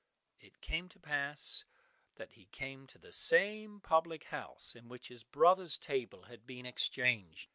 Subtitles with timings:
[0.39, 1.63] It came to pass
[2.15, 6.65] that he came to the same public house in which his brother's table had been
[6.65, 7.49] exchanged.